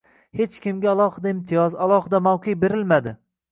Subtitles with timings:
[0.37, 3.17] hech kimga alohida imtiyoz, alohida mavqe berilmadi.